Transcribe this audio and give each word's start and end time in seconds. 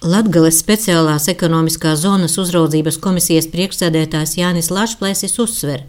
Latgales 0.00 0.56
speciālās 0.62 1.26
ekonomiskās 1.28 1.98
zonas 2.00 2.38
uzraudzības 2.40 2.96
komisijas 3.04 3.50
priekšsēdētājs 3.52 4.38
Jānis 4.38 4.70
Lašplēsis 4.72 5.34
uzsver, 5.44 5.82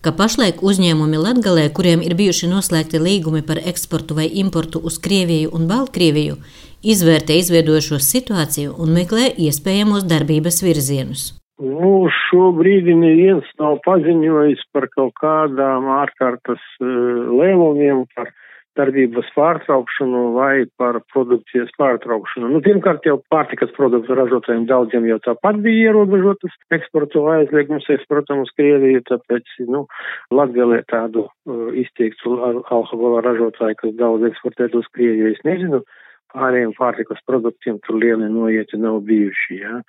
ka 0.00 0.14
pašlaik 0.16 0.62
uzņēmumi 0.64 1.20
Latgalē, 1.20 1.66
kuriem 1.76 2.00
ir 2.00 2.14
bijuši 2.16 2.48
noslēgti 2.48 3.02
līgumi 3.04 3.42
par 3.44 3.60
eksportu 3.60 4.16
vai 4.16 4.30
importu 4.42 4.80
uz 4.80 4.96
Krieviju 5.04 5.52
un 5.52 5.68
Baltkrieviju, 5.68 6.38
izvērtē 6.80 7.36
izveidojušo 7.42 8.00
situāciju 8.00 8.78
un 8.80 8.96
meklē 8.96 9.28
iespējamos 9.36 10.08
darbības 10.08 10.62
virzienus. 10.64 11.28
Nu, 11.60 12.08
šobrīd 12.08 12.88
neviens 12.96 13.44
nav 13.60 13.82
paziņojis 13.84 14.64
par 14.72 14.88
kaut 14.96 15.12
kādām 15.20 15.92
ārkārtas 16.00 16.64
uh, 16.80 17.28
lēmumiem, 17.28 18.06
par 18.16 18.32
darbības 18.80 19.28
pārtraukšanu 19.36 20.22
vai 20.34 20.64
par 20.80 20.98
produkcijas 21.12 21.70
pārtraukšanu. 21.80 22.50
Nu, 22.54 22.60
pirmkārt, 22.64 23.06
jau 23.06 23.18
pārtikas 23.32 23.72
produktu 23.76 24.16
ražotājiem 24.18 24.66
daudziem 24.70 25.06
jau 25.10 25.20
tāpat 25.28 25.60
bija 25.64 25.90
ierobežotas 25.90 26.56
eksportu 26.74 27.26
aizliegums 27.36 27.88
eksportam 27.92 28.44
uz 28.44 28.52
Krieviju, 28.58 29.04
tāpēc, 29.12 29.56
nu, 29.70 29.86
Latgalē 30.34 30.82
tādu 30.90 31.26
uh, 31.28 31.72
izteiktu 31.78 32.38
alkohola 32.72 33.24
ražotāju, 33.28 33.78
kas 33.82 33.96
daudz 34.00 34.30
eksportētu 34.30 34.82
uz 34.82 34.88
Krieviju, 34.96 35.34
es 35.34 35.42
nezinu. 35.46 35.84
Pārējiem 36.30 36.76
pārtikas 36.76 37.18
produktiem 37.26 37.80
tur 37.82 37.96
lieli 37.98 38.28
noieti 38.30 38.78
nav 38.78 39.00
bijuši. 39.08 39.56
Ja. 39.64 39.80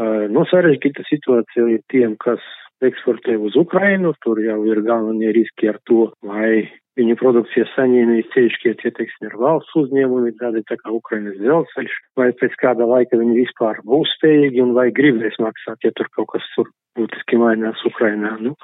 Uh, 0.00 0.26
nu, 0.32 0.46
sarežģīta 0.48 1.04
situācija 1.10 1.66
ir 1.74 1.84
tiem, 1.92 2.16
kas 2.24 2.40
eksportē 2.84 3.36
uz 3.36 3.56
Ukrainu, 3.60 4.14
tur 4.24 4.40
jau 4.40 4.62
ir 4.68 4.80
galvenie 4.86 5.32
riski 5.36 5.68
ar 5.68 5.76
to, 5.88 6.08
vai 6.24 6.64
Viņu 6.98 7.14
produkcijas 7.20 7.70
saņēmēji 7.76 8.26
ceļškie 8.34 8.74
tie, 8.80 8.90
teiksim, 8.96 9.28
ir 9.28 9.36
valsts 9.38 9.76
uzņēmumi, 9.78 10.34
tādi 10.40 10.64
tā 10.66 10.76
kā 10.80 10.90
Ukrainas 10.90 11.38
dzelzceļš, 11.38 11.94
vai 12.18 12.32
pēc 12.40 12.56
kāda 12.60 12.88
laika 12.90 13.20
viņi 13.20 13.38
vispār 13.44 13.78
būs 13.86 14.16
spējīgi 14.18 14.64
un 14.64 14.74
vai 14.74 14.90
gribēs 14.96 15.38
maksāt, 15.38 15.78
ja 15.86 15.94
tur 15.94 16.10
kaut 16.16 16.32
kas 16.34 16.48
tur 16.56 16.72
būtiski 16.98 17.38
mainās 17.38 17.80
Ukrainā. 17.86 18.34
Nu, 18.42 18.56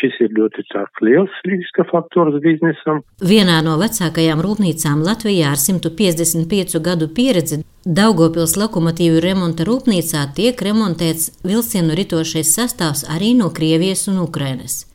šis 0.00 0.18
ir 0.26 0.34
ļoti 0.34 0.66
tāds 0.72 1.02
liels 1.06 1.38
riska 1.46 1.86
faktors 1.92 2.40
biznesam. 2.42 3.04
Vienā 3.22 3.60
no 3.66 3.78
vecākajām 3.80 4.42
rūpnīcām 4.44 5.06
Latvijā 5.06 5.54
ar 5.54 5.62
155 5.62 6.82
gadu 6.82 7.10
pieredzi 7.14 7.62
Daugopils 7.86 8.58
lokomotīvu 8.60 9.22
remonta 9.24 9.64
rūpnīcā 9.64 10.26
tiek 10.36 10.58
remontēts 10.66 11.30
vilcienu 11.46 11.96
ritošais 11.96 12.50
sastāvs 12.58 13.06
arī 13.14 13.32
no 13.38 13.54
Krievijas 13.56 14.08
un 14.12 14.20
Ukrainas. 14.26 14.89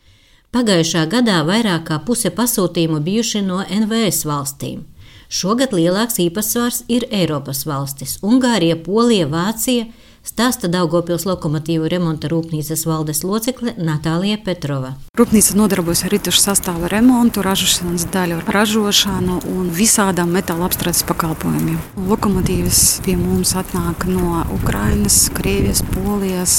Pagājušā 0.56 1.02
gadā 1.11 1.42
vairāk 1.44 1.81
kā 1.89 1.95
puse 2.08 2.30
pasūtījumu 2.31 3.02
bijuši 3.03 3.42
no 3.44 3.58
NVS 3.66 4.22
valstīm. 4.23 4.86
Šogad 5.28 5.73
lielāks 5.75 6.16
īpatsvars 6.23 6.78
ir 6.88 7.03
Eiropas 7.11 7.66
valstis- 7.67 8.14
Ungārija, 8.30 8.78
Polija, 8.86 9.26
Vācija, 9.28 9.89
stāsta 10.25 10.69
Daugopils 10.71 11.25
lokomotīvu 11.29 11.89
remonta 11.91 12.29
rūpnīcas 12.31 12.85
valdes 12.89 13.23
locekle 13.25 13.75
Natālija 13.77 14.39
Petrova. 14.43 14.95
Rūpnīca 15.17 15.55
nodarbojas 15.59 16.03
ar 16.07 16.13
ritušu 16.15 16.41
sastāvu 16.43 16.89
remontu, 16.91 17.43
ražošanas 17.45 18.07
daļu 18.13 18.41
ražošanu 18.51 19.37
un 19.53 19.69
visādām 19.75 20.33
metāla 20.35 20.67
apstrādes 20.67 21.05
pakalpojumiem. 21.07 21.79
Lokomotīvas 22.09 22.81
pie 23.05 23.15
mums 23.19 23.55
atnāk 23.57 24.07
no 24.09 24.41
Ukrainas, 24.57 25.25
Krievijas, 25.35 25.83
Polijas, 25.93 26.57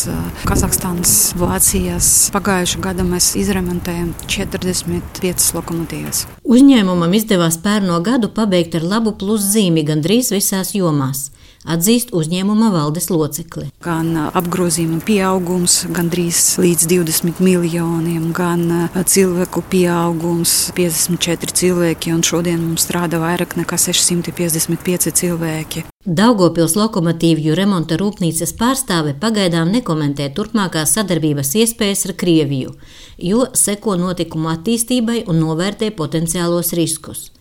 Kazahstānas, 0.48 1.34
Vācijas. 1.37 2.11
Pagājušā 2.34 2.83
gada 2.89 3.06
mēs 3.06 3.34
izremontējam 3.39 4.14
45 4.31 5.53
lokomotīvas. 5.59 6.27
Uzņēmumam 6.47 7.11
izdevās 7.19 7.57
pērno 7.59 7.97
gadu 8.07 8.29
pabeigt 8.31 8.77
ar 8.79 8.85
labu 8.87 9.11
pluszīmi 9.19 9.83
gandrīz 9.87 10.31
visās 10.31 10.77
jomās 10.79 11.31
atzīst 11.67 12.13
uzņēmuma 12.15 12.71
valdes 12.71 13.09
locekli. 13.11 13.69
Gan 13.83 14.15
apgrozījuma 14.39 15.01
pieaugums 15.07 15.81
gandrīz 15.95 16.43
līdz 16.63 16.87
20 16.93 17.43
miljoniem, 17.43 18.31
gan 18.37 18.63
cilvēku 18.95 19.65
pieaugums 19.73 20.55
54 20.79 21.59
cilvēki, 21.62 22.15
un 22.15 22.23
šodien 22.27 22.62
mums 22.62 22.87
strādā 22.87 23.21
vairāk 23.23 23.59
nekā 23.59 23.81
655 23.89 25.11
cilvēki. 25.23 25.87
Daugopils 26.06 26.77
lokomotīvju 26.78 27.56
remonta 27.59 27.97
rūpnīcas 27.99 28.53
pārstāve 28.55 29.17
pagaidām 29.19 29.72
nekomentē 29.75 30.28
turpmākās 30.37 30.93
sadarbības 30.94 31.50
iespējas 31.59 32.06
ar 32.06 32.12
Krieviju, 32.21 32.77
jo 33.19 33.49
seko 33.59 33.97
notikumu 33.99 34.53
attīstībai 34.53 35.25
un 35.27 35.41
novērtē 35.43 35.91
potenciālos 35.99 36.71
riskus. 36.78 37.33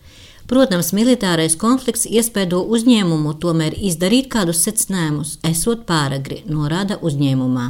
Protams, 0.50 0.96
militārais 0.98 1.54
konflikts 1.62 2.10
iespēdo 2.10 2.64
uzņēmumu 2.66 3.38
tomēr 3.38 3.78
izdarīt 3.78 4.32
kādus 4.34 4.66
secinājumus, 4.66 5.38
esot 5.46 5.86
pāragri, 5.86 6.42
norāda 6.50 6.98
uzņēmumā. 7.06 7.68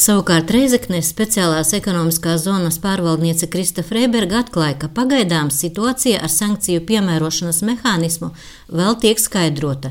Savukārt 0.00 0.52
Reizeknes 0.54 1.08
speciālās 1.10 1.74
ekonomiskās 1.76 2.44
zonas 2.46 2.78
pārvaldniece 2.80 3.48
Krista 3.50 3.82
Freiberga 3.82 4.38
atklāja, 4.44 4.78
ka 4.84 4.88
pagaidām 4.88 5.50
situācija 5.50 6.22
ar 6.22 6.30
sankciju 6.32 6.84
piemērošanas 6.88 7.60
mehānismu 7.66 8.30
vēl 8.70 8.96
tiek 9.02 9.18
skaidrota, 9.20 9.90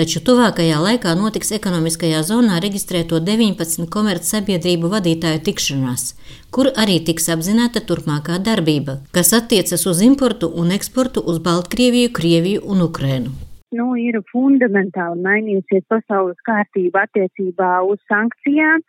taču 0.00 0.22
tuvākajā 0.24 0.78
laikā 0.80 1.12
notiks 1.18 1.50
ekonomiskajā 1.52 2.22
zonā 2.24 2.56
reģistrēto 2.64 3.18
19 3.26 3.88
komercsabiedrību 3.92 4.88
vadītāju 4.94 5.42
tikšanās, 5.48 6.04
kur 6.54 6.70
arī 6.82 6.96
tiks 7.08 7.28
apzināta 7.34 7.82
turpmākā 7.90 8.38
darbība, 8.46 8.96
kas 9.16 9.34
attiecas 9.36 9.84
uz 9.90 10.00
importu 10.06 10.48
un 10.62 10.72
eksportu 10.76 11.20
uz 11.32 11.40
Baltkrieviju, 11.44 12.12
Krieviju 12.16 12.62
un 12.72 12.80
Ukrainu. 12.86 13.34
Nu, 13.76 13.90
ir 14.00 14.16
fundamentāli 14.32 15.20
mainījusies 15.26 15.84
pasaules 15.92 16.40
kārtība 16.48 17.04
attiecībā 17.04 17.74
uz 17.90 18.00
sankcijām. 18.08 18.80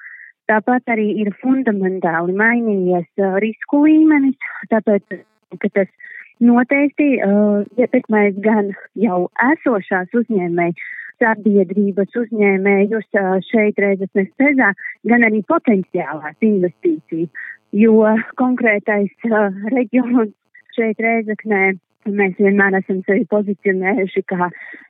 Tāpat 0.49 0.95
arī 0.95 1.09
ir 1.25 1.33
fundamentāli 1.43 2.37
mainījies 2.39 3.09
uh, 3.19 3.35
risku 3.43 3.83
līmenis, 3.83 4.39
tāpēc, 4.71 5.19
ka 5.59 5.73
tas 5.75 5.91
noteikti 6.39 7.11
uh, 7.19 7.61
ietekmēs 7.77 8.39
gan 8.47 8.71
jau 8.97 9.25
esošās 9.51 10.17
uzņēmēju 10.23 10.89
sabiedrības 11.21 12.17
uzņēmējus 12.23 13.21
šeit 13.47 13.79
reizes 13.85 14.11
nespēzā, 14.17 14.73
gan 15.07 15.27
arī 15.29 15.43
potenciālās 15.47 16.35
investīcijas, 16.49 17.29
jo 17.71 18.11
konkrētais 18.41 19.31
reģions 19.77 20.35
šeit 20.75 20.99
reizeknē 21.03 21.71
Mēs 22.09 22.33
vienmēr 22.39 22.73
esam 22.79 23.03
sevi 23.05 23.27
pozicionējuši 23.29 24.23
kā 24.31 24.47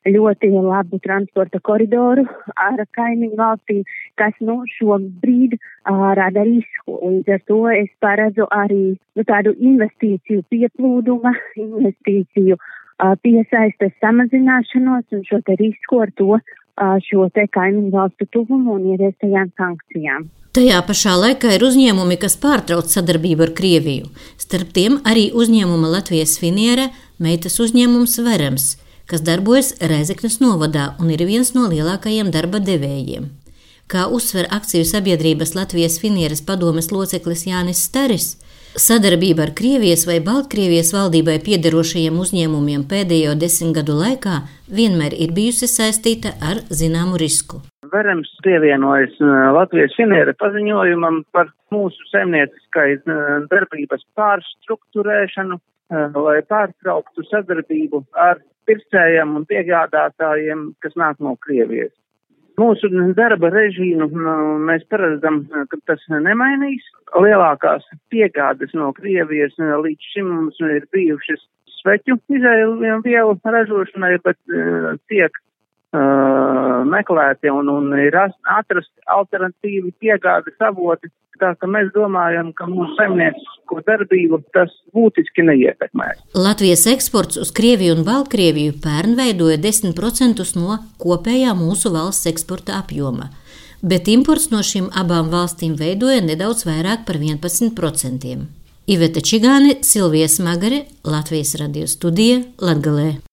ļoti 0.08 0.50
labu 0.64 1.00
transporta 1.04 1.60
koridoru 1.60 2.24
ar 2.56 2.80
kaimiņu 2.96 3.36
valstīm, 3.36 3.82
kas 4.16 4.38
nu 4.40 4.62
šobrīd 4.78 5.58
uh, 5.58 6.14
rada 6.16 6.46
risku. 6.48 6.96
Līdz 7.04 7.34
ar 7.36 7.42
to 7.52 7.60
es 7.76 7.90
paredzu 8.00 8.48
arī 8.56 8.96
nu, 8.96 9.26
tādu 9.28 9.52
investīciju 9.60 10.46
pieplūduma, 10.54 11.36
investīciju 11.60 12.56
piesaistes 13.24 13.94
samazināšanos 14.04 15.16
un 15.16 15.24
šo 15.28 15.42
te 15.46 15.56
risku 15.60 16.02
ar 16.06 16.12
to 16.18 16.38
šo 17.08 17.28
te 17.34 17.48
kaimiņu 17.52 17.92
valstu 17.94 18.28
tuvumu 18.32 18.78
un 18.78 18.94
ieviestajām 18.94 19.52
sankcijām. 19.58 20.30
Tajā 20.52 20.82
pašā 20.84 21.14
laikā 21.16 21.54
ir 21.56 21.64
uzņēmumi, 21.64 22.18
kas 22.20 22.34
pārtrauc 22.42 22.90
sadarbību 22.92 23.46
ar 23.46 23.52
Krieviju. 23.56 24.10
Starp 24.42 24.74
tiem 24.76 24.98
arī 25.08 25.30
uzņēmuma 25.32 25.92
Latvijas 25.94 26.34
Finiere, 26.42 26.90
meitas 27.24 27.56
uzņēmums 27.64 28.18
Verems, 28.26 28.66
kas 29.08 29.24
darbojas 29.24 29.78
Reizeknas 29.80 30.42
novadā 30.44 30.90
un 31.00 31.14
ir 31.16 31.24
viens 31.30 31.54
no 31.56 31.70
lielākajiem 31.72 32.34
darba 32.36 32.60
devējiem. 32.60 33.30
Kā 33.92 34.10
uzsver 34.12 34.48
akciju 34.52 34.84
sabiedrības 34.88 35.56
Latvijas 35.56 35.98
Finieres 36.04 36.44
padomes 36.44 36.92
loceklis 36.92 37.46
Jānis 37.48 37.86
Staris, 37.88 38.36
Sadarbība 38.80 39.44
ar 39.44 39.50
Krievijas 39.52 40.06
vai 40.08 40.22
Baltkrievijas 40.24 40.94
valdībai 40.96 41.34
piederošajiem 41.44 42.16
uzņēmumiem 42.24 42.86
pēdējo 42.88 43.34
desmit 43.36 43.74
gadu 43.76 43.98
laikā 44.00 44.38
vienmēr 44.72 45.12
ir 45.12 45.34
bijusi 45.36 45.68
saistīta 45.68 46.32
ar 46.40 46.62
zināmu 46.72 47.20
risku. 47.20 47.60
Verams 47.92 48.32
pievienojas 48.46 49.18
uh, 49.20 49.52
Latvijas 49.58 49.92
finiera 50.00 50.32
paziņojumam 50.40 51.20
par 51.36 51.52
mūsu 51.76 52.08
saimnieciskai 52.14 52.88
uh, 53.02 53.44
darbības 53.52 54.08
pārstruktūrēšanu, 54.16 55.60
uh, 55.60 56.20
lai 56.24 56.40
pārtrauktu 56.48 57.28
sadarbību 57.28 58.06
ar 58.16 58.40
pircējiem 58.72 59.36
un 59.36 59.50
piegādātājiem, 59.52 60.70
kas 60.80 60.96
nāk 60.96 61.20
no 61.20 61.36
Krievijas. 61.44 61.92
Mūsu 62.62 62.90
darba 63.18 63.50
režīmu 63.54 64.08
nu, 64.14 64.34
mēs 64.68 64.84
paredzam, 64.92 65.42
ka 65.72 65.80
tas 65.90 66.04
nemainīs. 66.12 66.86
Lielākās 67.18 67.88
piegādes 68.14 68.76
no 68.78 68.92
Krievijas 68.96 69.58
līdz 69.60 70.12
šim 70.14 70.30
mums 70.32 70.60
ir 70.68 70.86
bijušas 70.94 71.42
sveķu 71.82 72.20
izēvielu 72.38 73.40
ražošanai, 73.56 74.14
bet 74.26 74.38
tiek 75.10 75.42
uh, 75.42 76.71
meklēti 76.88 77.52
un, 77.54 77.70
un 77.72 77.92
ir 78.00 78.18
atrast 78.18 78.92
alternatīvi 79.06 79.94
piegādes 80.02 80.58
avoti. 80.64 81.12
Tā 81.42 81.56
ka 81.58 81.66
mēs 81.66 81.88
domājam, 81.96 82.52
ka 82.54 82.68
mūsu 82.70 82.94
saimniecisko 83.00 83.80
darbību 83.88 84.44
tas 84.54 84.70
būtiski 84.94 85.42
neietekmēs. 85.48 86.20
Latvijas 86.38 86.84
eksports 86.92 87.40
uz 87.42 87.50
Krieviju 87.58 87.96
un 87.96 88.04
Baltkrieviju 88.06 88.76
pērn 88.84 89.16
veidoja 89.18 89.58
10% 89.64 90.46
no 90.60 90.78
kopējā 91.02 91.56
mūsu 91.58 91.90
valsts 91.96 92.30
eksporta 92.30 92.78
apjoma, 92.84 93.32
bet 93.82 94.12
imports 94.14 94.52
no 94.54 94.62
šīm 94.62 94.92
abām 94.94 95.34
valstīm 95.34 95.74
veidoja 95.82 96.22
nedaudz 96.30 96.68
vairāk 96.70 97.08
par 97.10 97.18
11%. 97.18 98.38
Iveta 98.92 99.26
Čigāne, 99.26 99.80
Silvija 99.82 100.30
Smagare, 100.30 100.86
Latvijas 101.04 101.56
radio 101.58 101.90
studija 101.90 102.42
Latgalē. 102.62 103.31